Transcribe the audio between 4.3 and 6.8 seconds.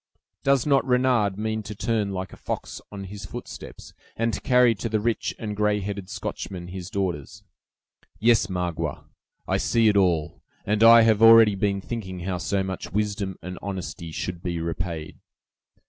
to carry to the rich and gray headed Scotchman